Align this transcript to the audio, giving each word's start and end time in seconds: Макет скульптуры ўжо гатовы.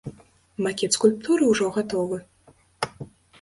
Макет 0.67 0.95
скульптуры 0.97 1.43
ўжо 1.51 1.69
гатовы. 1.75 2.19